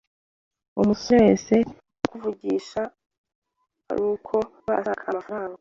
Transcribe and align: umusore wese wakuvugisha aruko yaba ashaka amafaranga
umusore 0.81 1.19
wese 1.27 1.55
wakuvugisha 1.99 2.81
aruko 3.91 4.35
yaba 4.65 4.79
ashaka 4.79 5.05
amafaranga 5.11 5.49